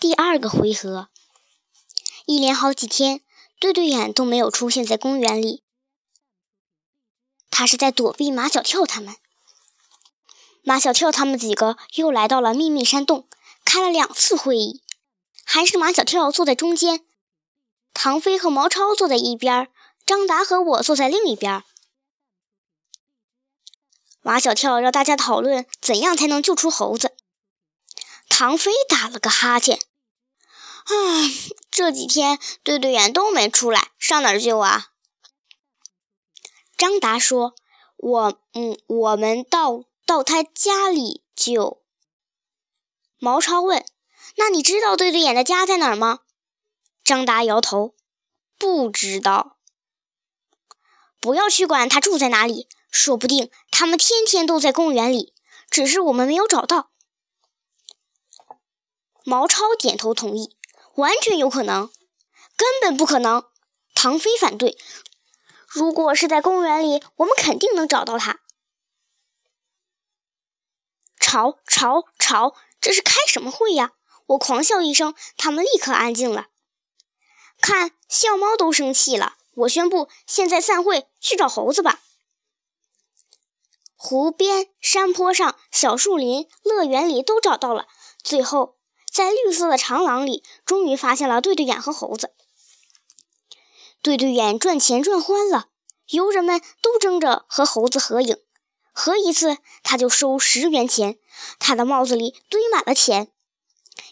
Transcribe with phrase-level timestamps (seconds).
[0.00, 1.08] 第二个回合，
[2.24, 3.20] 一连好几天，
[3.58, 5.64] 对对眼都没有出现在公园里。
[7.50, 9.16] 他是在躲避马小跳他们。
[10.62, 13.28] 马小跳他们几个又来到了秘密山洞，
[13.64, 14.82] 开了两次会议，
[15.44, 17.04] 还是马小跳坐在中间，
[17.92, 19.68] 唐飞和毛超坐在一边，
[20.06, 21.64] 张达和我坐在另一边。
[24.20, 27.16] 马小跳让大家讨论怎样才能救出猴子。
[28.28, 29.80] 唐飞打了个哈欠，
[30.90, 30.94] 唉，
[31.70, 34.88] 这几天对对眼都没出来，上哪儿救啊？
[36.78, 37.54] 张达说
[37.98, 41.82] ：“我，嗯，我们到到他家里救。”
[43.20, 43.84] 毛超问
[44.36, 46.20] ：“那你知道对对眼的家在哪儿吗？”
[47.04, 47.94] 张达摇头
[48.56, 49.58] ：“不知道。”
[51.20, 55.34] 不要去管他住在哪里，说不定他们天天都在公园里，
[55.68, 56.90] 只是我们没有找到。
[59.24, 60.56] 毛超点头同意
[60.98, 61.90] ：“完全有可能，
[62.56, 63.44] 根本不可能。”
[63.94, 64.76] 唐飞反对。
[65.68, 68.40] 如果是在公园里，我们肯定能找到他。
[71.20, 72.56] 吵吵吵！
[72.80, 73.92] 这是开什么会呀？
[74.26, 76.48] 我狂笑一声，他们立刻安静了。
[77.60, 79.36] 看，笑猫都生气了。
[79.54, 82.00] 我宣布，现在散会，去找猴子吧。
[83.94, 87.86] 湖边、山坡上、小树林、乐园里都找到了。
[88.22, 88.77] 最后，
[89.18, 92.30] 在绿色的长廊里，终于发现了对对眼和猴子。
[94.00, 95.66] 对对眼赚钱赚欢了，
[96.06, 98.38] 游人们都争着和猴子合影，
[98.92, 101.18] 合一次他就收十元钱。
[101.58, 103.32] 他的帽子里堆满了钱。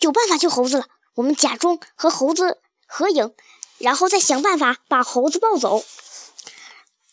[0.00, 3.32] 有办法救猴子了，我们假装和猴子合影，
[3.78, 5.84] 然后再想办法把猴子抱走。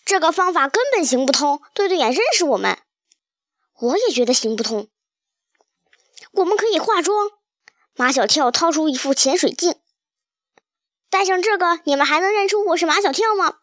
[0.06, 1.62] 这个方法根本行不通。
[1.76, 2.80] 对对眼认识我们，
[3.78, 4.88] 我也觉得行不通。
[6.32, 7.30] 我们可以化妆。
[7.98, 9.74] 马小跳掏出一副潜水镜。
[11.10, 13.60] 戴上这个，你们还能认出我是马小跳吗？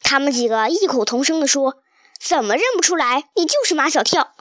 [0.00, 1.82] 他们几个异口同声地说
[2.18, 3.28] ：“怎么认不出来？
[3.34, 4.34] 你就是马小跳，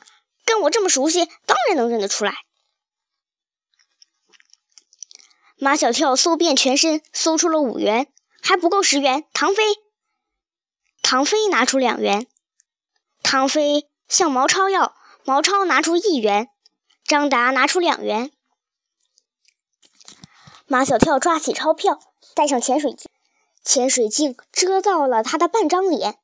[0.46, 2.38] 跟我这么熟悉，当然能认得出来。”
[5.60, 8.08] 马小跳搜遍全身，搜出了五元，
[8.42, 9.26] 还不够十元。
[9.34, 9.62] 唐飞，
[11.02, 12.28] 唐飞拿出两元，
[13.22, 14.96] 唐飞向毛超要，
[15.26, 16.48] 毛超拿出一元，
[17.04, 18.32] 张达拿出两元。
[20.68, 22.00] 马小跳抓起钞票，
[22.34, 23.08] 戴上潜水镜，
[23.64, 26.18] 潜水镜遮到了他的半张脸。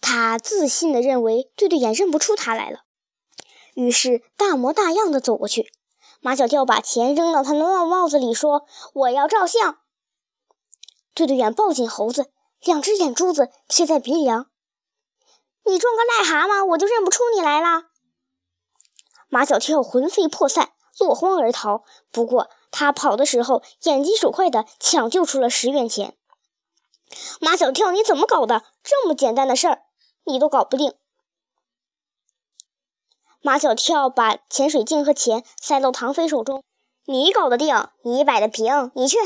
[0.00, 2.80] 他自信地认为对对眼认不出他来了，
[3.74, 5.72] 于是大模大样的走过去。
[6.20, 9.78] 马小跳把钱扔到他的帽帽子里，说：“我要照相。”
[11.14, 14.50] 对对眼抱紧猴子，两只眼珠子贴在鼻梁。
[15.64, 17.84] “你装个癞蛤蟆，我就认不出你来啦！”
[19.30, 21.84] 马小跳魂飞魄散，落荒而逃。
[22.10, 26.16] 不过，他跑的时候，眼疾手快的抢救出了十元钱。
[27.40, 28.64] 马小跳，你怎么搞的？
[28.82, 29.82] 这么简单的事儿，
[30.24, 30.94] 你都搞不定。
[33.40, 36.62] 马小跳把潜水镜和钱塞到唐飞手中，
[37.06, 39.16] 你搞得定，你摆的平，你去，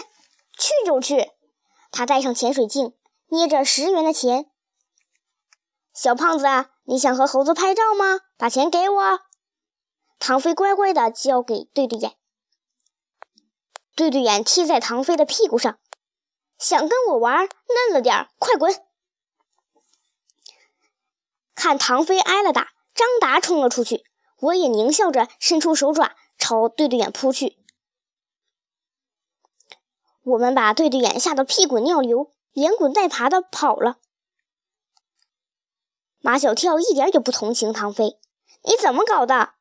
[0.56, 1.32] 去就去。
[1.90, 2.94] 他戴上潜水镜，
[3.28, 4.48] 捏着十元的钱。
[5.92, 6.46] 小胖子，
[6.84, 8.20] 你想和猴子拍照吗？
[8.36, 9.20] 把钱给我。
[10.18, 12.14] 唐飞乖乖的交给对对眼。
[13.94, 15.78] 对对眼踢在唐飞的屁股上，
[16.58, 18.74] 想跟我玩嫩了点快滚！
[21.54, 24.04] 看唐飞挨了打，张达冲了出去，
[24.38, 27.58] 我也狞笑着伸出手爪朝对对眼扑去。
[30.22, 33.98] 我们把对对眼吓得屁滚尿流，连滚带爬的跑了。
[36.20, 38.18] 马小跳一点也不同情唐飞，
[38.62, 39.54] 你怎么搞的？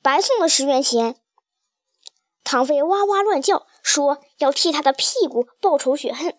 [0.00, 1.19] 白送了十元钱。
[2.42, 6.36] 唐飞哇哇乱叫，说要替他的屁股报仇雪恨。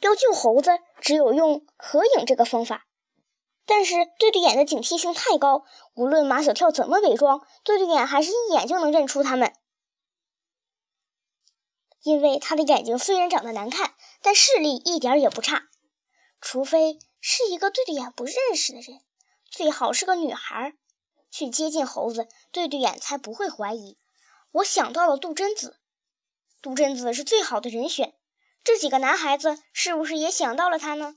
[0.00, 2.86] 要救猴子，只有用合影这个方法。
[3.66, 9.52] 但是对对眼的警惕性太高，无论马小跳怎么伪装，对对眼还是一眼就能认出他们。
[12.02, 15.68] 因为他的眼睛虽然长得难看，但视力一点也不差。
[16.40, 19.00] 除非是一个对对眼不认识的人，
[19.50, 20.72] 最好是个女孩，
[21.30, 23.98] 去接近猴子，对对眼才不会怀疑。
[24.52, 25.78] 我想到了杜真子，
[26.60, 28.14] 杜真子是最好的人选。
[28.62, 31.14] 这几个男孩子是不是也想到了他呢？